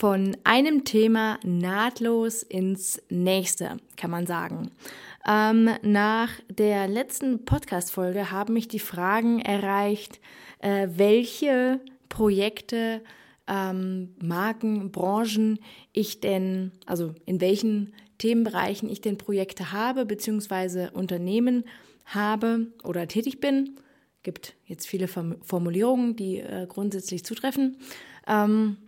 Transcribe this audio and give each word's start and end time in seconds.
von 0.00 0.34
einem 0.44 0.84
Thema 0.84 1.38
nahtlos 1.44 2.42
ins 2.42 3.02
nächste, 3.10 3.76
kann 3.98 4.10
man 4.10 4.26
sagen. 4.26 4.70
Ähm, 5.28 5.68
nach 5.82 6.30
der 6.48 6.88
letzten 6.88 7.44
Podcast-Folge 7.44 8.30
haben 8.30 8.54
mich 8.54 8.66
die 8.66 8.78
Fragen 8.78 9.40
erreicht, 9.40 10.18
äh, 10.60 10.88
welche 10.94 11.80
Projekte, 12.08 13.02
ähm, 13.46 14.14
Marken, 14.22 14.90
Branchen 14.90 15.58
ich 15.92 16.22
denn, 16.22 16.72
also 16.86 17.14
in 17.26 17.42
welchen 17.42 17.92
Themenbereichen 18.16 18.88
ich 18.88 19.02
denn 19.02 19.18
Projekte 19.18 19.70
habe, 19.70 20.06
beziehungsweise 20.06 20.92
Unternehmen 20.92 21.64
habe 22.06 22.68
oder 22.84 23.06
tätig 23.06 23.38
bin. 23.38 23.76
Gibt 24.22 24.54
jetzt 24.64 24.86
viele 24.86 25.08
Formulierungen, 25.08 26.16
die 26.16 26.38
äh, 26.38 26.66
grundsätzlich 26.66 27.22
zutreffen. 27.22 27.76
Ähm, 28.26 28.78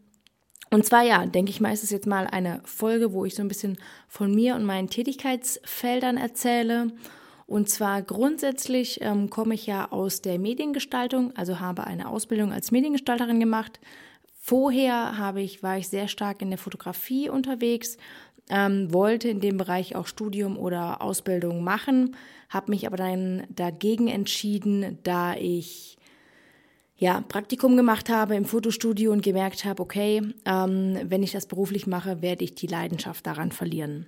und 0.73 0.87
zwar 0.87 1.03
ja, 1.03 1.27
denke 1.27 1.51
ich 1.51 1.61
mal, 1.61 1.73
ist 1.73 1.85
es 1.85 1.91
jetzt 1.91 2.07
mal 2.07 2.27
eine 2.27 2.63
Folge, 2.65 3.13
wo 3.13 3.27
ich 3.27 3.35
so 3.35 3.43
ein 3.43 3.49
bisschen 3.49 3.77
von 4.09 4.35
mir 4.35 4.55
und 4.55 4.65
meinen 4.65 4.89
Tätigkeitsfeldern 4.89 6.17
erzähle. 6.17 6.93
Und 7.47 7.69
zwar 7.69 8.01
grundsätzlich 8.01 9.03
ähm, 9.03 9.29
komme 9.29 9.53
ich 9.53 9.67
ja 9.67 9.93
aus 9.93 10.23
der 10.23 10.39
Mediengestaltung, 10.39 11.37
also 11.37 11.61
habe 11.61 11.87
eine 11.87 12.09
Ausbildung 12.09 12.53
als 12.53 12.71
Mediengestalterin 12.71 13.39
gemacht. 13.39 13.81
Vorher 14.41 15.19
habe 15.19 15.43
ich, 15.43 15.63
war 15.63 15.77
ich 15.77 15.89
sehr 15.89 16.09
stark 16.09 16.41
in 16.41 16.49
der 16.49 16.59
Fotografie 16.59 17.29
unterwegs, 17.29 17.99
ähm, 18.49 18.95
wollte 18.95 19.29
in 19.29 19.41
dem 19.41 19.59
Bereich 19.59 19.95
auch 19.95 20.07
Studium 20.07 20.57
oder 20.57 21.03
Ausbildung 21.03 21.63
machen, 21.63 22.17
habe 22.49 22.71
mich 22.71 22.87
aber 22.87 22.97
dann 22.97 23.47
dagegen 23.51 24.09
entschieden, 24.09 24.99
da 25.03 25.35
ich 25.35 25.99
ja, 27.03 27.21
Praktikum 27.21 27.77
gemacht 27.77 28.09
habe 28.09 28.37
im 28.37 28.45
Fotostudio 28.45 29.11
und 29.11 29.25
gemerkt 29.25 29.65
habe, 29.65 29.83
okay, 29.83 30.23
ähm, 30.45 30.97
wenn 31.03 31.25
ich 31.25 31.33
das 31.33 31.47
beruflich 31.47 31.89
mache, 31.89 32.23
werde 32.23 32.45
ich 32.45 32.55
die 32.55 32.69
Leidenschaft 32.69 33.27
daran 33.27 33.51
verlieren. 33.51 34.07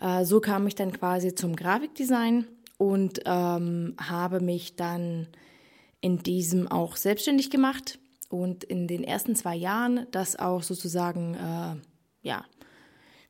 Äh, 0.00 0.24
so 0.24 0.40
kam 0.40 0.66
ich 0.66 0.74
dann 0.74 0.90
quasi 0.90 1.34
zum 1.34 1.54
Grafikdesign 1.54 2.46
und 2.78 3.20
ähm, 3.26 3.94
habe 4.00 4.40
mich 4.40 4.74
dann 4.74 5.26
in 6.00 6.22
diesem 6.22 6.66
auch 6.66 6.96
selbstständig 6.96 7.50
gemacht 7.50 7.98
und 8.30 8.64
in 8.64 8.88
den 8.88 9.04
ersten 9.04 9.36
zwei 9.36 9.54
Jahren 9.54 10.06
das 10.10 10.36
auch 10.36 10.62
sozusagen, 10.62 11.34
äh, 11.34 12.26
ja, 12.26 12.46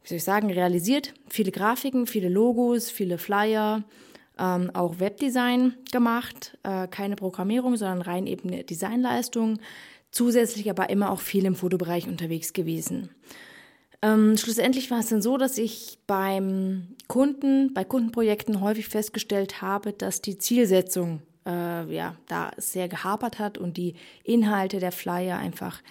wie 0.04 0.08
soll 0.08 0.18
ich 0.18 0.24
sagen, 0.24 0.52
realisiert. 0.52 1.14
Viele 1.28 1.50
Grafiken, 1.50 2.06
viele 2.06 2.28
Logos, 2.28 2.92
viele 2.92 3.18
Flyer, 3.18 3.82
ähm, 4.40 4.70
auch 4.74 4.98
Webdesign 4.98 5.74
gemacht, 5.92 6.58
äh, 6.62 6.88
keine 6.88 7.16
Programmierung, 7.16 7.76
sondern 7.76 8.02
rein 8.02 8.26
eben 8.26 8.48
eine 8.48 8.64
Designleistung, 8.64 9.60
zusätzlich 10.10 10.70
aber 10.70 10.90
immer 10.90 11.10
auch 11.10 11.20
viel 11.20 11.44
im 11.44 11.54
Fotobereich 11.54 12.08
unterwegs 12.08 12.52
gewesen. 12.52 13.10
Ähm, 14.02 14.38
schlussendlich 14.38 14.90
war 14.90 15.00
es 15.00 15.08
dann 15.08 15.20
so, 15.20 15.36
dass 15.36 15.58
ich 15.58 15.98
beim 16.06 16.96
Kunden, 17.06 17.74
bei 17.74 17.84
Kundenprojekten 17.84 18.62
häufig 18.62 18.88
festgestellt 18.88 19.60
habe, 19.60 19.92
dass 19.92 20.22
die 20.22 20.38
Zielsetzung 20.38 21.20
äh, 21.46 21.94
ja 21.94 22.16
da 22.26 22.50
sehr 22.56 22.88
gehapert 22.88 23.38
hat 23.38 23.58
und 23.58 23.76
die 23.76 23.94
Inhalte 24.24 24.80
der 24.80 24.92
Flyer 24.92 25.36
einfach 25.36 25.82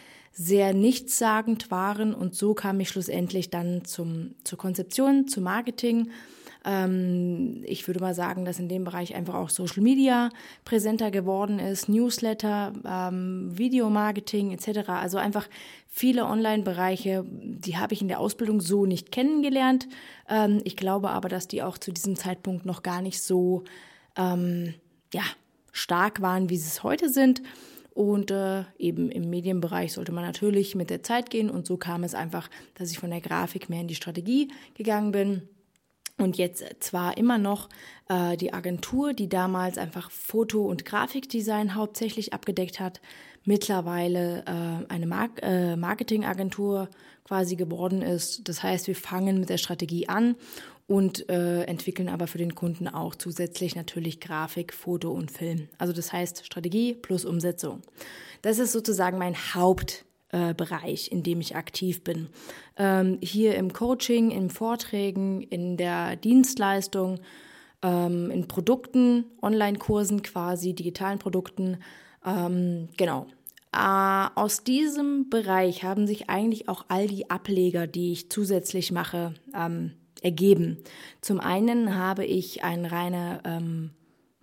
sehr 0.42 0.73
nichtssagend 0.73 1.70
waren 1.70 2.14
und 2.14 2.34
so 2.34 2.54
kam 2.54 2.80
ich 2.80 2.88
schlussendlich 2.88 3.50
dann 3.50 3.84
zum, 3.84 4.36
zur 4.46 4.58
Konzeption, 4.58 5.28
zum 5.28 5.44
Marketing 5.44 6.09
ähm, 6.66 7.64
ich 7.66 7.88
würde 7.88 8.02
mal 8.02 8.14
sagen, 8.14 8.44
dass 8.44 8.59
in 8.59 8.68
dem 8.68 8.84
Bereich 8.84 9.16
einfach 9.16 9.36
auch 9.36 9.50
Social 9.50 9.81
Media 9.81 10.30
präsenter 10.66 11.09
geworden 11.09 11.59
ist, 11.59 11.88
Newsletter, 11.88 12.73
ähm, 12.86 13.58
Videomarketing 13.58 14.52
etc. 14.52 14.90
Also 14.90 15.18
einfach 15.18 15.48
viele 15.88 16.26
Online-Bereiche, 16.26 17.26
die 17.26 17.78
habe 17.78 17.94
ich 17.94 18.02
in 18.02 18.09
der 18.09 18.20
Ausbildung 18.20 18.59
so 18.59 18.86
nicht 18.86 19.12
kennengelernt. 19.12 19.88
Ähm, 20.28 20.62
ich 20.66 20.76
glaube 20.76 21.12
aber, 21.12 21.30
dass 21.30 21.48
die 21.48 21.64
auch 21.64 21.78
zu 21.78 21.92
diesem 21.92 22.16
Zeitpunkt 22.16 22.66
noch 22.66 22.84
gar 22.84 23.02
nicht 23.02 23.22
so 23.22 23.64
ähm, 24.18 24.74
ja, 25.13 25.24
stark 25.72 26.22
waren, 26.22 26.50
wie 26.50 26.58
sie 26.58 26.68
es 26.68 26.84
heute 26.84 27.09
sind. 27.09 27.42
Und 28.00 28.32
äh, 28.32 28.64
eben 28.78 29.12
im 29.12 29.30
Medienbereich 29.30 29.92
sollte 29.92 30.14
man 30.14 30.24
natürlich 30.24 30.74
mit 30.74 30.90
der 30.90 31.04
Zeit 31.04 31.30
gehen. 31.30 31.50
Und 31.50 31.68
so 31.68 31.76
kam 31.76 32.06
es 32.06 32.16
einfach, 32.16 32.50
dass 32.76 32.92
ich 32.92 32.98
von 32.98 33.10
der 33.10 33.20
Grafik 33.20 33.68
mehr 33.68 33.82
in 33.82 33.90
die 33.90 33.96
Strategie 33.96 34.54
gegangen 34.74 35.12
bin 35.12 35.42
und 36.18 36.38
jetzt 36.38 36.64
zwar 36.80 37.18
immer 37.18 37.38
noch 37.38 37.68
äh, 38.08 38.38
die 38.38 38.54
Agentur, 38.54 39.14
die 39.14 39.28
damals 39.28 39.78
einfach 39.78 40.12
Foto- 40.12 40.66
und 40.66 40.86
Grafikdesign 40.86 41.76
hauptsächlich 41.76 42.34
abgedeckt 42.34 42.80
hat, 42.80 43.02
mittlerweile 43.44 44.46
äh, 44.46 44.92
eine 44.94 45.06
Mar 45.06 45.30
äh, 45.42 45.76
Marketingagentur 45.76 46.88
quasi 47.26 47.58
geworden 47.58 48.02
ist. 48.02 48.48
Das 48.48 48.64
heißt, 48.64 48.88
wir 48.88 48.96
fangen 48.96 49.42
mit 49.42 49.50
der 49.50 49.58
Strategie 49.58 50.08
an 50.08 50.36
und 50.89 51.29
äh, 51.29 51.63
entwickeln 51.66 52.09
aber 52.09 52.25
für 52.25 52.39
den 52.39 52.55
Kunden 52.55 52.88
auch 52.88 53.13
zusätzlich 53.13 53.75
natürlich 53.75 54.19
Grafik, 54.19 54.73
Foto 54.73 55.11
und 55.11 55.29
Film. 55.29 55.69
Also 55.77 55.94
das 55.94 56.11
heißt 56.11 56.45
Strategie 56.45 56.95
plus 56.95 57.25
Umsetzung. 57.25 57.81
Das 58.41 58.57
ist 58.57 58.72
sozusagen 58.72 59.19
mein 59.19 59.35
Haupt 59.53 60.05
äh, 60.31 60.53
in 61.11 61.23
dem 61.23 61.41
ich 61.41 61.55
aktiv 61.55 62.03
bin. 62.03 62.29
Ähm, 62.75 63.19
hier 63.22 63.55
im 63.55 63.72
Coaching, 63.72 64.31
in 64.31 64.50
Vorträgen, 64.50 65.41
in 65.41 65.77
der 65.77 66.16
Dienstleistung, 66.16 67.19
ähm, 67.83 68.31
in 68.31 68.47
Produkten, 68.47 69.25
Online-Kursen 69.44 70.23
quasi, 70.23 70.73
digitalen 70.73 71.19
Produkten. 71.19 71.77
Ähm, 72.25 72.89
genau. 72.97 73.27
Äh, 73.71 74.27
aus 74.33 74.63
diesem 74.63 75.29
Bereich 75.29 75.83
haben 75.83 76.07
sich 76.07 76.29
eigentlich 76.31 76.67
auch 76.67 76.85
all 76.88 77.07
die 77.07 77.29
Ableger, 77.29 77.85
die 77.85 78.11
ich 78.11 78.31
zusätzlich 78.31 78.91
mache, 78.91 79.35
ähm, 79.56 79.94
ergeben. 80.24 80.78
Zum 81.22 81.40
einen 81.40 81.96
habe 81.96 82.25
ich 82.25 82.63
eine 82.63 82.91
reine 82.91 83.41
ähm, 83.46 83.91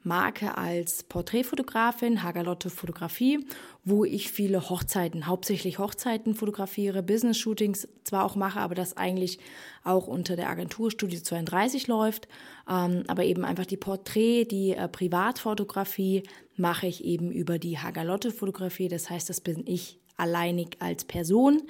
Marke 0.06 0.56
als 0.56 1.03
Porträtfotografin, 1.03 2.22
Hagalotte 2.22 2.70
Fotografie, 2.70 3.44
wo 3.84 4.04
ich 4.04 4.31
viele 4.31 4.70
Hochzeiten, 4.70 5.26
hauptsächlich 5.26 5.78
Hochzeiten 5.78 6.34
fotografiere, 6.34 7.03
Business-Shootings 7.03 7.88
zwar 8.04 8.25
auch 8.25 8.37
mache, 8.37 8.60
aber 8.60 8.76
das 8.76 8.97
eigentlich 8.97 9.41
auch 9.82 10.06
unter 10.06 10.37
der 10.37 10.48
Agentur 10.48 10.92
Studio 10.92 11.20
32 11.20 11.88
läuft. 11.88 12.28
Ähm, 12.70 13.03
aber 13.08 13.25
eben 13.25 13.44
einfach 13.44 13.66
die 13.66 13.76
Porträt, 13.76 14.44
die 14.44 14.72
äh, 14.72 14.88
Privatfotografie 14.88 16.22
mache 16.56 16.87
ich 16.87 17.04
eben 17.04 17.32
über 17.32 17.58
die 17.58 17.78
Hagalotte 17.78 18.31
Fotografie. 18.31 18.88
Das 18.88 19.10
heißt, 19.10 19.28
das 19.28 19.41
bin 19.41 19.66
ich 19.66 19.98
alleinig 20.16 20.76
als 20.78 21.04
Person 21.04 21.62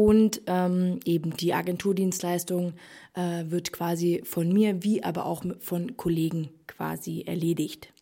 und 0.00 0.40
ähm, 0.46 0.98
eben 1.04 1.36
die 1.36 1.52
Agenturdienstleistung 1.52 2.72
äh, 3.12 3.44
wird 3.50 3.70
quasi 3.70 4.22
von 4.24 4.50
mir 4.50 4.82
wie 4.82 5.04
aber 5.04 5.26
auch 5.26 5.44
von 5.60 5.98
Kollegen 5.98 6.48
quasi 6.66 7.24
erledigt. 7.26 7.92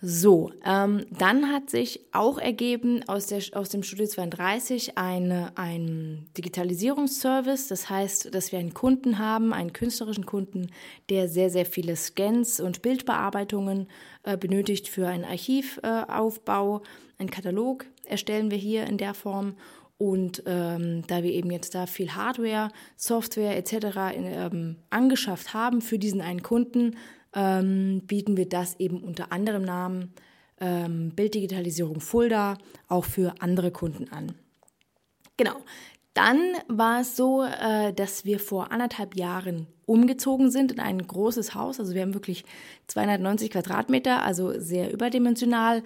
So, 0.00 0.50
ähm, 0.64 1.04
dann 1.10 1.52
hat 1.52 1.68
sich 1.68 2.00
auch 2.12 2.38
ergeben 2.38 3.06
aus, 3.06 3.26
der, 3.26 3.42
aus 3.52 3.68
dem 3.68 3.82
Studio 3.82 4.06
32 4.06 4.96
eine, 4.96 5.52
ein 5.56 6.26
Digitalisierungsservice. 6.38 7.68
Das 7.68 7.90
heißt, 7.90 8.34
dass 8.34 8.50
wir 8.50 8.58
einen 8.58 8.72
Kunden 8.72 9.18
haben, 9.18 9.52
einen 9.52 9.74
künstlerischen 9.74 10.24
Kunden, 10.24 10.70
der 11.10 11.28
sehr, 11.28 11.50
sehr 11.50 11.66
viele 11.66 11.96
Scans 11.96 12.60
und 12.60 12.80
Bildbearbeitungen 12.80 13.88
äh, 14.22 14.38
benötigt 14.38 14.88
für 14.88 15.06
einen 15.06 15.26
Archivaufbau. 15.26 16.78
Äh, 16.78 16.80
einen 17.18 17.30
Katalog 17.30 17.84
erstellen 18.06 18.50
wir 18.50 18.56
hier 18.56 18.86
in 18.86 18.96
der 18.96 19.12
Form 19.12 19.56
und 20.00 20.42
ähm, 20.46 21.06
da 21.08 21.22
wir 21.22 21.30
eben 21.30 21.50
jetzt 21.50 21.74
da 21.74 21.84
viel 21.84 22.14
Hardware, 22.14 22.70
Software 22.96 23.58
etc. 23.58 24.16
In, 24.16 24.24
ähm, 24.24 24.76
angeschafft 24.88 25.52
haben 25.52 25.82
für 25.82 25.98
diesen 25.98 26.22
einen 26.22 26.42
Kunden, 26.42 26.96
ähm, 27.34 28.00
bieten 28.06 28.38
wir 28.38 28.48
das 28.48 28.80
eben 28.80 29.02
unter 29.02 29.30
anderem 29.30 29.62
Namen 29.62 30.14
ähm, 30.58 31.10
Bilddigitalisierung 31.10 32.00
Fulda 32.00 32.56
auch 32.88 33.04
für 33.04 33.34
andere 33.40 33.72
Kunden 33.72 34.10
an. 34.10 34.32
Genau. 35.36 35.56
Dann 36.14 36.38
war 36.66 37.02
es 37.02 37.14
so, 37.14 37.42
äh, 37.44 37.92
dass 37.92 38.24
wir 38.24 38.40
vor 38.40 38.72
anderthalb 38.72 39.16
Jahren 39.16 39.66
umgezogen 39.84 40.50
sind 40.50 40.72
in 40.72 40.80
ein 40.80 41.06
großes 41.06 41.54
Haus. 41.54 41.78
Also 41.78 41.92
wir 41.92 42.00
haben 42.00 42.14
wirklich 42.14 42.46
290 42.86 43.50
Quadratmeter, 43.50 44.22
also 44.22 44.58
sehr 44.58 44.94
überdimensional. 44.94 45.82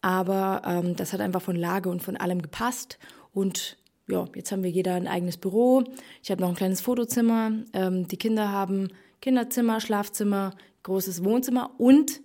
Aber 0.00 0.62
ähm, 0.64 0.96
das 0.96 1.12
hat 1.12 1.20
einfach 1.20 1.42
von 1.42 1.56
Lage 1.56 1.88
und 1.88 2.02
von 2.02 2.16
allem 2.16 2.42
gepasst. 2.42 2.98
Und 3.32 3.76
ja, 4.08 4.26
jetzt 4.34 4.52
haben 4.52 4.62
wir 4.62 4.70
jeder 4.70 4.94
ein 4.94 5.08
eigenes 5.08 5.36
Büro. 5.36 5.84
Ich 6.22 6.30
habe 6.30 6.40
noch 6.40 6.48
ein 6.48 6.54
kleines 6.54 6.80
Fotozimmer. 6.80 7.52
Ähm, 7.72 8.08
die 8.08 8.16
Kinder 8.16 8.50
haben 8.50 8.88
Kinderzimmer, 9.20 9.80
Schlafzimmer, 9.80 10.54
großes 10.82 11.24
Wohnzimmer 11.24 11.72
und 11.78 12.20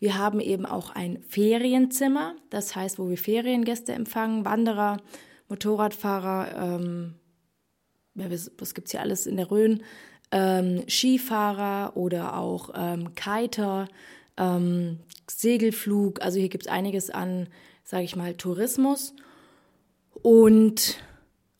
wir 0.00 0.16
haben 0.16 0.40
eben 0.40 0.64
auch 0.64 0.90
ein 0.90 1.22
Ferienzimmer. 1.28 2.34
Das 2.48 2.74
heißt, 2.74 2.98
wo 2.98 3.10
wir 3.10 3.18
Feriengäste 3.18 3.92
empfangen, 3.92 4.46
Wanderer, 4.46 4.96
Motorradfahrer, 5.48 6.76
ähm, 6.76 7.14
was, 8.14 8.50
was 8.58 8.74
gibt 8.74 8.88
es 8.88 8.92
hier 8.92 9.02
alles 9.02 9.26
in 9.26 9.36
der 9.36 9.50
Rhön? 9.50 9.82
Ähm, 10.32 10.84
Skifahrer 10.88 11.96
oder 11.96 12.36
auch 12.38 12.70
ähm, 12.74 13.14
Kiter, 13.14 13.88
ähm, 14.40 14.98
Segelflug. 15.28 16.20
Also 16.22 16.40
hier 16.40 16.48
gibt 16.48 16.66
es 16.66 16.72
einiges 16.72 17.10
an, 17.10 17.48
sage 17.84 18.04
ich 18.04 18.16
mal, 18.16 18.34
Tourismus. 18.34 19.14
Und 20.22 20.98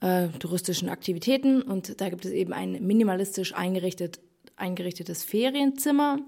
äh, 0.01 0.29
touristischen 0.39 0.89
Aktivitäten 0.89 1.63
und 1.63 2.01
da 2.01 2.09
gibt 2.09 2.25
es 2.25 2.33
eben 2.33 2.53
ein 2.53 2.85
minimalistisch 2.87 3.55
eingerichtet, 3.55 4.21
eingerichtetes 4.57 5.25
Ferienzimmer, 5.25 6.19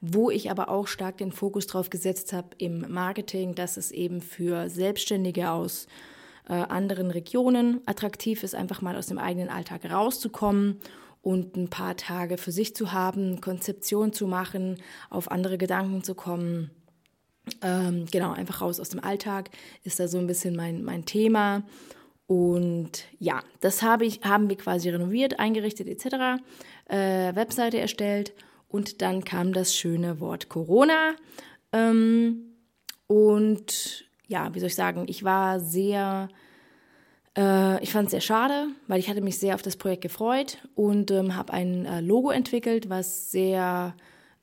wo 0.00 0.30
ich 0.30 0.50
aber 0.50 0.68
auch 0.68 0.86
stark 0.86 1.18
den 1.18 1.32
Fokus 1.32 1.66
drauf 1.66 1.90
gesetzt 1.90 2.32
habe 2.32 2.48
im 2.58 2.92
Marketing, 2.92 3.54
dass 3.54 3.76
es 3.76 3.90
eben 3.90 4.20
für 4.20 4.68
Selbstständige 4.68 5.50
aus 5.50 5.86
äh, 6.48 6.52
anderen 6.52 7.10
Regionen 7.10 7.80
attraktiv 7.86 8.42
ist, 8.42 8.54
einfach 8.54 8.82
mal 8.82 8.96
aus 8.96 9.06
dem 9.06 9.18
eigenen 9.18 9.48
Alltag 9.48 9.90
rauszukommen 9.90 10.80
und 11.22 11.56
ein 11.56 11.68
paar 11.68 11.96
Tage 11.96 12.36
für 12.36 12.52
sich 12.52 12.74
zu 12.74 12.92
haben, 12.92 13.40
Konzeption 13.40 14.12
zu 14.12 14.26
machen, 14.26 14.82
auf 15.08 15.30
andere 15.30 15.56
Gedanken 15.56 16.02
zu 16.02 16.14
kommen. 16.14 16.70
Ähm, 17.60 18.06
genau, 18.10 18.32
einfach 18.32 18.60
raus 18.60 18.78
aus 18.80 18.90
dem 18.90 19.02
Alltag 19.02 19.50
ist 19.84 19.98
da 19.98 20.08
so 20.08 20.18
ein 20.18 20.26
bisschen 20.26 20.54
mein, 20.54 20.82
mein 20.84 21.04
Thema. 21.04 21.62
Und 22.26 23.04
ja, 23.18 23.42
das 23.60 23.82
habe 23.82 24.04
ich, 24.04 24.22
haben 24.22 24.48
wir 24.48 24.56
quasi 24.56 24.88
renoviert, 24.88 25.38
eingerichtet 25.38 25.88
etc., 25.88 26.42
äh, 26.86 27.34
Webseite 27.34 27.78
erstellt 27.78 28.32
und 28.68 29.02
dann 29.02 29.24
kam 29.24 29.52
das 29.52 29.76
schöne 29.76 30.18
Wort 30.20 30.48
Corona. 30.48 31.14
Ähm, 31.72 32.54
und 33.06 34.04
ja, 34.26 34.54
wie 34.54 34.60
soll 34.60 34.68
ich 34.68 34.74
sagen, 34.74 35.04
ich 35.08 35.24
war 35.24 35.60
sehr, 35.60 36.28
äh, 37.36 37.82
ich 37.82 37.92
fand 37.92 38.06
es 38.06 38.12
sehr 38.12 38.20
schade, 38.20 38.68
weil 38.88 39.00
ich 39.00 39.08
hatte 39.08 39.20
mich 39.20 39.38
sehr 39.38 39.54
auf 39.54 39.62
das 39.62 39.76
Projekt 39.76 40.02
gefreut 40.02 40.58
und 40.74 41.10
ähm, 41.10 41.36
habe 41.36 41.52
ein 41.52 41.86
äh, 41.86 42.00
Logo 42.00 42.30
entwickelt, 42.30 42.88
was 42.90 43.30
sehr, 43.30 43.94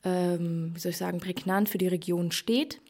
ähm, 0.04 0.72
wie 0.74 0.80
soll 0.80 0.90
ich 0.90 0.96
sagen, 0.96 1.20
prägnant 1.20 1.68
für 1.68 1.78
die 1.78 1.88
Region 1.88 2.32
steht 2.32 2.80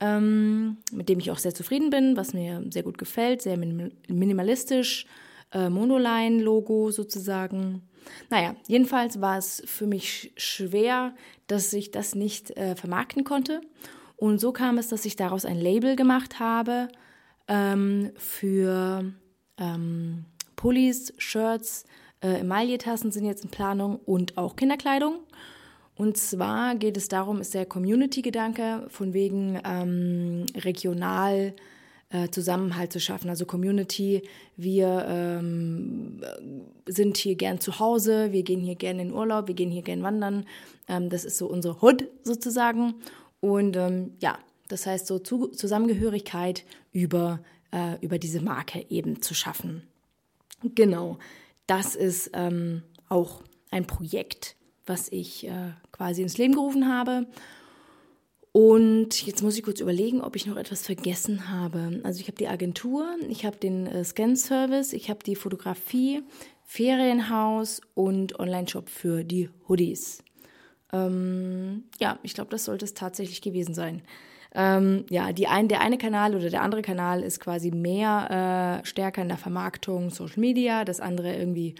ähm, 0.00 0.78
mit 0.92 1.08
dem 1.08 1.18
ich 1.18 1.30
auch 1.30 1.38
sehr 1.38 1.54
zufrieden 1.54 1.90
bin, 1.90 2.16
was 2.16 2.32
mir 2.32 2.64
sehr 2.70 2.82
gut 2.82 2.98
gefällt, 2.98 3.42
sehr 3.42 3.58
minimalistisch, 3.58 5.06
äh, 5.52 5.68
Monoline-Logo 5.68 6.90
sozusagen. 6.90 7.82
Naja, 8.30 8.56
jedenfalls 8.66 9.20
war 9.20 9.36
es 9.36 9.62
für 9.66 9.86
mich 9.86 10.32
schwer, 10.36 11.14
dass 11.46 11.72
ich 11.72 11.90
das 11.90 12.14
nicht 12.14 12.56
äh, 12.56 12.74
vermarkten 12.76 13.24
konnte. 13.24 13.60
Und 14.16 14.40
so 14.40 14.52
kam 14.52 14.78
es, 14.78 14.88
dass 14.88 15.04
ich 15.04 15.16
daraus 15.16 15.44
ein 15.44 15.58
Label 15.58 15.96
gemacht 15.96 16.40
habe 16.40 16.88
ähm, 17.46 18.12
für 18.16 19.12
ähm, 19.60 20.24
Pullis, 20.56 21.12
Shirts, 21.18 21.84
äh, 22.22 22.40
Emailletassen 22.40 23.12
sind 23.12 23.24
jetzt 23.24 23.44
in 23.44 23.50
Planung 23.50 23.96
und 24.04 24.36
auch 24.36 24.56
Kinderkleidung. 24.56 25.20
Und 25.96 26.16
zwar 26.16 26.76
geht 26.76 26.96
es 26.96 27.08
darum, 27.08 27.40
ist 27.40 27.54
der 27.54 27.66
Community-Gedanke 27.66 28.86
von 28.88 29.12
wegen 29.12 29.60
ähm, 29.64 30.46
regional 30.56 31.54
äh, 32.08 32.28
Zusammenhalt 32.30 32.92
zu 32.92 33.00
schaffen. 33.00 33.28
Also 33.28 33.44
Community, 33.46 34.22
wir 34.56 35.04
ähm, 35.08 36.22
sind 36.86 37.16
hier 37.18 37.36
gern 37.36 37.60
zu 37.60 37.78
Hause, 37.78 38.32
wir 38.32 38.42
gehen 38.42 38.60
hier 38.60 38.74
gern 38.74 38.98
in 38.98 39.12
Urlaub, 39.12 39.46
wir 39.46 39.54
gehen 39.54 39.70
hier 39.70 39.82
gern 39.82 40.02
wandern. 40.02 40.46
Ähm, 40.88 41.08
das 41.08 41.24
ist 41.24 41.38
so 41.38 41.46
unsere 41.46 41.82
Hood 41.82 42.08
sozusagen. 42.24 42.94
Und 43.40 43.76
ähm, 43.76 44.12
ja, 44.20 44.38
das 44.68 44.86
heißt 44.86 45.06
so 45.06 45.18
zu 45.18 45.48
Zusammengehörigkeit 45.48 46.64
über, 46.92 47.40
äh, 47.72 47.96
über 48.00 48.18
diese 48.18 48.40
Marke 48.40 48.84
eben 48.88 49.22
zu 49.22 49.34
schaffen. 49.34 49.82
Genau, 50.62 51.18
das 51.66 51.94
ist 51.94 52.30
ähm, 52.34 52.82
auch 53.08 53.42
ein 53.70 53.86
Projekt, 53.86 54.56
was 54.86 55.08
ich 55.10 55.46
äh, 55.46 55.72
quasi 55.92 56.22
ins 56.22 56.38
Leben 56.38 56.54
gerufen 56.54 56.92
habe. 56.92 57.26
Und 58.52 59.24
jetzt 59.26 59.42
muss 59.42 59.56
ich 59.56 59.62
kurz 59.62 59.80
überlegen, 59.80 60.20
ob 60.20 60.34
ich 60.34 60.46
noch 60.46 60.56
etwas 60.56 60.82
vergessen 60.82 61.48
habe. 61.48 62.00
Also 62.02 62.20
ich 62.20 62.26
habe 62.26 62.36
die 62.36 62.48
Agentur, 62.48 63.06
ich 63.28 63.44
habe 63.44 63.56
den 63.56 63.86
äh, 63.86 64.04
Scan-Service, 64.04 64.92
ich 64.92 65.08
habe 65.08 65.20
die 65.24 65.36
Fotografie, 65.36 66.22
Ferienhaus 66.64 67.80
und 67.94 68.38
Online-Shop 68.40 68.88
für 68.88 69.22
die 69.22 69.50
Hoodies. 69.68 70.24
Ähm, 70.92 71.84
ja, 72.00 72.18
ich 72.24 72.34
glaube, 72.34 72.50
das 72.50 72.64
sollte 72.64 72.84
es 72.84 72.94
tatsächlich 72.94 73.40
gewesen 73.40 73.74
sein. 73.74 74.02
Ähm, 74.54 75.04
ja, 75.10 75.32
die 75.32 75.46
ein, 75.46 75.68
der 75.68 75.80
eine 75.80 75.98
Kanal 75.98 76.34
oder 76.34 76.50
der 76.50 76.62
andere 76.62 76.82
Kanal 76.82 77.22
ist 77.22 77.40
quasi 77.40 77.70
mehr 77.70 78.80
äh, 78.82 78.86
stärker 78.86 79.22
in 79.22 79.28
der 79.28 79.38
Vermarktung, 79.38 80.10
Social 80.10 80.40
Media, 80.40 80.84
das 80.84 81.00
andere 81.00 81.34
irgendwie. 81.36 81.74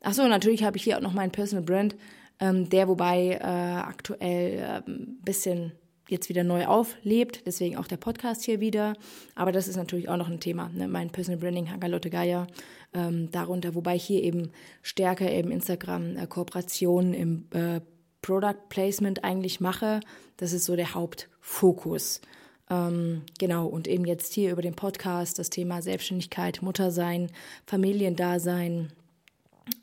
Achso, 0.00 0.26
natürlich 0.26 0.64
habe 0.64 0.76
ich 0.76 0.84
hier 0.84 0.96
auch 0.96 1.02
noch 1.02 1.12
meinen 1.12 1.30
Personal 1.30 1.64
Brand 1.64 1.96
ähm, 2.40 2.68
der 2.68 2.88
wobei 2.88 3.38
äh, 3.40 3.44
aktuell 3.44 4.62
ein 4.62 4.84
ähm, 4.86 5.18
bisschen 5.24 5.72
jetzt 6.08 6.28
wieder 6.28 6.44
neu 6.44 6.66
auflebt, 6.66 7.42
deswegen 7.46 7.76
auch 7.76 7.88
der 7.88 7.96
Podcast 7.96 8.44
hier 8.44 8.60
wieder. 8.60 8.92
Aber 9.34 9.50
das 9.50 9.66
ist 9.66 9.76
natürlich 9.76 10.08
auch 10.08 10.16
noch 10.16 10.28
ein 10.28 10.38
Thema, 10.38 10.70
ne? 10.72 10.86
mein 10.86 11.10
Personal 11.10 11.40
Branding, 11.40 11.70
Hangalotte 11.70 12.10
Geier, 12.10 12.46
ähm, 12.94 13.30
darunter, 13.32 13.74
wobei 13.74 13.96
ich 13.96 14.04
hier 14.04 14.22
eben 14.22 14.52
stärker 14.82 15.30
eben 15.30 15.50
Instagram-Kooperationen 15.50 17.14
äh, 17.14 17.20
im 17.20 17.46
äh, 17.52 17.80
Product 18.26 18.68
Placement 18.68 19.22
eigentlich 19.22 19.60
mache. 19.60 20.00
Das 20.36 20.52
ist 20.52 20.64
so 20.64 20.74
der 20.74 20.94
Hauptfokus. 20.94 22.20
Ähm, 22.68 23.22
genau, 23.38 23.66
und 23.66 23.86
eben 23.86 24.04
jetzt 24.04 24.32
hier 24.32 24.50
über 24.50 24.62
den 24.62 24.74
Podcast 24.74 25.38
das 25.38 25.48
Thema 25.48 25.80
Selbstständigkeit, 25.80 26.60
Muttersein, 26.60 27.30
Familiendasein, 27.66 28.92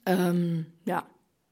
ähm, 0.05 0.65
ja, 0.83 1.05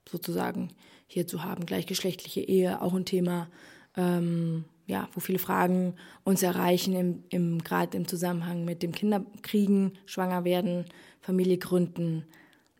sozusagen 0.09 0.73
hier 1.07 1.27
zu 1.27 1.45
haben. 1.45 1.65
Gleichgeschlechtliche 1.65 2.41
Ehe, 2.41 2.81
auch 2.81 2.93
ein 2.93 3.05
Thema, 3.05 3.47
ähm, 3.95 4.65
ja, 4.85 5.07
wo 5.13 5.21
viele 5.21 5.39
Fragen 5.39 5.95
uns 6.25 6.43
erreichen, 6.43 6.93
im, 6.93 7.23
im, 7.29 7.63
gerade 7.63 7.95
im 7.95 8.05
Zusammenhang 8.05 8.65
mit 8.65 8.83
dem 8.83 8.91
Kinderkriegen, 8.91 9.97
schwanger 10.05 10.43
werden, 10.43 10.83
Familie 11.21 11.57
gründen. 11.57 12.25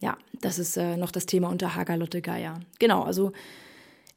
Ja, 0.01 0.17
das 0.41 0.59
ist 0.59 0.75
äh, 0.75 0.97
noch 0.97 1.11
das 1.11 1.27
Thema 1.27 1.47
unter 1.47 1.75
Hagalotte 1.75 2.21
Geier. 2.21 2.59
Genau, 2.77 3.03
also 3.03 3.31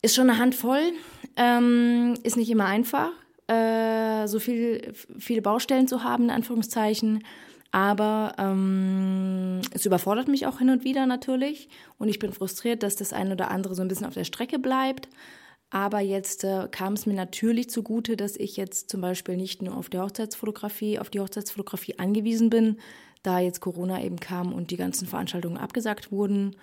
ist 0.05 0.15
schon 0.15 0.29
eine 0.29 0.39
Handvoll, 0.39 0.93
ähm, 1.37 2.15
ist 2.23 2.37
nicht 2.37 2.51
immer 2.51 2.67
einfach, 2.67 3.11
äh, 3.47 4.27
so 4.27 4.39
viel, 4.39 4.93
viele 5.19 5.41
Baustellen 5.41 5.89
zu 5.89 6.05
haben, 6.05 6.25
in 6.25 6.31
Anführungszeichen. 6.31 7.25
Aber 7.71 8.35
ähm, 8.39 9.63
es 9.73 9.85
überfordert 9.85 10.29
mich 10.29 10.47
auch 10.47 10.59
hin 10.59 10.71
und 10.71 10.85
wieder 10.85 11.07
natürlich. 11.07 11.69
Und 11.99 12.09
ich 12.09 12.19
bin 12.19 12.33
frustriert, 12.33 12.83
dass 12.83 12.97
das 12.97 13.13
eine 13.13 13.33
oder 13.33 13.51
andere 13.51 13.75
so 13.75 13.83
ein 13.83 13.89
bisschen 13.89 14.07
auf 14.07 14.15
der 14.15 14.25
Strecke 14.25 14.59
bleibt. 14.59 15.09
Aber 15.71 16.01
jetzt 16.01 16.45
äh, 16.45 16.69
kam 16.71 16.93
es 16.93 17.07
mir 17.07 17.15
natürlich 17.15 17.71
zugute, 17.71 18.17
dass 18.17 18.37
ich 18.37 18.57
jetzt 18.57 18.91
zum 18.91 19.01
Beispiel 19.01 19.37
nicht 19.37 19.63
nur 19.63 19.77
auf 19.77 19.89
die 19.89 19.99
Hochzeitsfotografie, 19.99 21.01
auf 21.01 21.11
die 21.11 21.19
Hochzeitsfotografie 21.19 21.99
angewiesen 21.99 22.51
bin, 22.51 22.77
da 23.23 23.41
jetzt 23.41 23.61
Corona 23.61 24.05
eben 24.05 24.21
kam 24.21 24.53
und 24.53 24.71
die 24.71 24.77
ganzen 24.77 25.09
Veranstaltungen 25.09 25.57
abgesagt 25.57 26.13
wurden. 26.13 26.55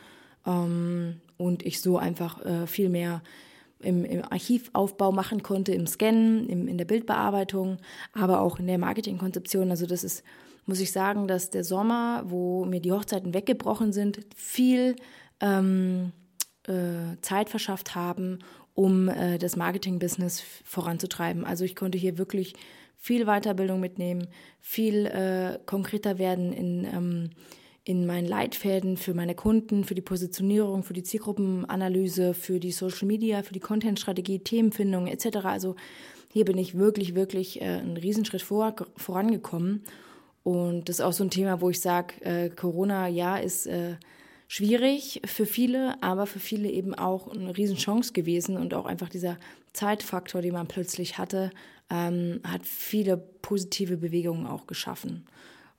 Ähm, 0.46 1.22
und 1.38 1.66
ich 1.66 1.82
so 1.82 1.98
einfach 1.98 2.46
äh, 2.46 2.68
viel 2.68 2.90
mehr 2.90 3.22
im, 3.80 4.06
im, 4.06 4.24
Archivaufbau 4.24 5.12
machen 5.12 5.42
konnte, 5.42 5.74
im 5.74 5.88
Scannen, 5.88 6.48
im, 6.48 6.68
in 6.68 6.78
der 6.78 6.86
Bildbearbeitung, 6.86 7.78
aber 8.14 8.42
auch 8.42 8.60
in 8.60 8.68
der 8.68 8.78
Marketingkonzeption. 8.78 9.72
Also 9.72 9.86
das 9.86 10.04
ist 10.04 10.24
muss 10.66 10.80
ich 10.80 10.92
sagen, 10.92 11.28
dass 11.28 11.50
der 11.50 11.64
Sommer, 11.64 12.24
wo 12.26 12.66
mir 12.66 12.80
die 12.80 12.92
Hochzeiten 12.92 13.34
weggebrochen 13.34 13.94
sind, 13.94 14.20
viel 14.36 14.96
ähm, 15.40 16.12
äh, 16.68 17.18
Zeit 17.22 17.50
verschafft 17.50 17.96
haben, 17.96 18.40
um 18.74 19.10
äh, 19.10 19.38
das 19.38 19.56
Marketing-Business 19.56 20.44
voranzutreiben. 20.64 21.46
Also 21.46 21.66
ich 21.66 21.76
konnte 21.76 21.98
hier 21.98 22.18
wirklich 22.18 22.54
viel 22.96 23.26
Weiterbildung 23.26 23.80
mitnehmen, 23.80 24.28
viel 24.60 25.08
äh, 25.08 25.60
konkreter 25.66 26.20
werden 26.20 26.54
in, 26.54 26.86
ähm, 26.86 27.30
in 27.84 28.06
meinen 28.06 28.28
Leitfäden 28.28 28.96
für 28.96 29.14
meine 29.14 29.34
Kunden, 29.34 29.84
für 29.84 29.96
die 29.96 30.02
Positionierung, 30.02 30.84
für 30.84 30.94
die 30.94 31.04
Zielgruppenanalyse, 31.04 32.34
für 32.34 32.60
die 32.60 32.72
Social 32.72 33.08
Media, 33.08 33.42
für 33.42 33.54
die 33.54 33.60
Content-Strategie, 33.60 34.40
Themenfindung 34.40 35.08
etc. 35.08 35.38
Also 35.44 35.76
hier 36.32 36.46
bin 36.46 36.58
ich 36.58 36.78
wirklich, 36.78 37.16
wirklich 37.16 37.62
äh, 37.62 37.66
einen 37.66 37.98
Riesenschritt 37.98 38.44
vor, 38.44 38.76
vorangekommen. 38.98 39.84
Und 40.44 40.90
das 40.90 40.98
ist 40.98 41.02
auch 41.02 41.14
so 41.14 41.24
ein 41.24 41.30
Thema, 41.30 41.62
wo 41.62 41.70
ich 41.70 41.82
sage, 41.82 42.24
äh, 42.24 42.50
Corona, 42.50 43.08
ja, 43.08 43.38
ist 43.38 43.66
äh, 43.66 43.96
schwierig 44.48 45.22
für 45.26 45.46
viele, 45.46 46.02
aber 46.04 46.28
für 46.28 46.40
viele 46.40 46.70
eben 46.70 46.94
auch 46.94 47.28
eine 47.30 47.56
Riesenchance 47.56 48.14
gewesen 48.14 48.58
und 48.58 48.74
auch 48.74 48.86
einfach 48.86 49.10
dieser 49.10 49.38
Zeitfaktor, 49.74 50.42
den 50.42 50.54
man 50.54 50.68
plötzlich 50.68 51.18
hatte, 51.18 51.52
ähm, 51.90 52.42
hat 52.44 52.66
viele 52.66 53.18
positive 53.18 53.98
Bewegungen 53.98 54.46
auch 54.46 54.68
geschaffen. 54.68 55.26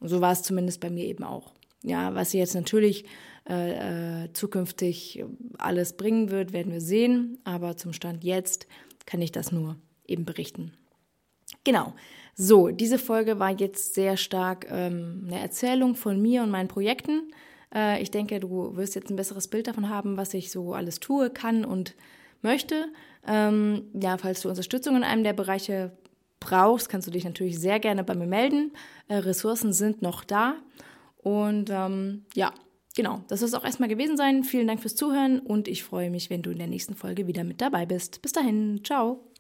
Und 0.00 0.08
so 0.08 0.20
war 0.20 0.32
es 0.32 0.42
zumindest 0.42 0.80
bei 0.80 0.90
mir 0.90 1.04
eben 1.04 1.22
auch. 1.22 1.52
Ja, 1.82 2.14
was 2.14 2.32
jetzt 2.32 2.54
natürlich 2.54 3.04
äh, 3.48 4.24
äh, 4.24 4.32
zukünftig 4.32 5.24
alles 5.58 5.96
bringen 5.96 6.30
wird, 6.30 6.52
werden 6.52 6.72
wir 6.72 6.80
sehen. 6.80 7.38
Aber 7.44 7.76
zum 7.76 7.92
Stand 7.92 8.24
jetzt 8.24 8.66
kann 9.04 9.20
ich 9.20 9.32
das 9.32 9.50
nur 9.50 9.76
eben 10.06 10.24
berichten. 10.24 10.72
Genau. 11.64 11.94
So, 12.34 12.68
diese 12.68 12.98
Folge 12.98 13.38
war 13.38 13.50
jetzt 13.50 13.94
sehr 13.94 14.16
stark 14.16 14.66
ähm, 14.70 15.24
eine 15.26 15.40
Erzählung 15.40 15.96
von 15.96 16.20
mir 16.20 16.42
und 16.42 16.50
meinen 16.50 16.68
Projekten. 16.68 17.32
Äh, 17.74 18.00
ich 18.00 18.10
denke, 18.10 18.40
du 18.40 18.76
wirst 18.76 18.94
jetzt 18.94 19.10
ein 19.10 19.16
besseres 19.16 19.48
Bild 19.48 19.66
davon 19.66 19.88
haben, 19.88 20.16
was 20.16 20.34
ich 20.34 20.50
so 20.50 20.72
alles 20.72 20.98
tue, 20.98 21.28
kann 21.28 21.64
und 21.64 21.94
möchte. 22.40 22.86
Ähm, 23.26 23.90
ja, 23.92 24.16
falls 24.18 24.40
du 24.42 24.48
Unterstützung 24.48 24.96
in 24.96 25.04
einem 25.04 25.24
der 25.24 25.34
Bereiche 25.34 25.92
brauchst, 26.40 26.88
kannst 26.88 27.06
du 27.06 27.12
dich 27.12 27.24
natürlich 27.24 27.58
sehr 27.58 27.78
gerne 27.80 28.02
bei 28.02 28.14
mir 28.14 28.26
melden. 28.26 28.72
Äh, 29.08 29.16
Ressourcen 29.16 29.72
sind 29.72 30.02
noch 30.02 30.24
da. 30.24 30.54
Und 31.22 31.70
ähm, 31.70 32.26
ja, 32.34 32.52
genau, 32.94 33.24
das 33.28 33.40
soll 33.40 33.48
es 33.48 33.54
auch 33.54 33.64
erstmal 33.64 33.88
gewesen 33.88 34.16
sein. 34.16 34.44
Vielen 34.44 34.66
Dank 34.66 34.80
fürs 34.80 34.96
Zuhören 34.96 35.38
und 35.38 35.68
ich 35.68 35.84
freue 35.84 36.10
mich, 36.10 36.30
wenn 36.30 36.42
du 36.42 36.50
in 36.50 36.58
der 36.58 36.66
nächsten 36.66 36.94
Folge 36.94 37.26
wieder 37.26 37.44
mit 37.44 37.60
dabei 37.60 37.86
bist. 37.86 38.20
Bis 38.22 38.32
dahin, 38.32 38.82
ciao. 38.84 39.31